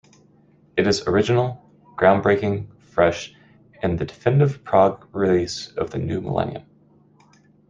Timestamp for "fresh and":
2.89-3.99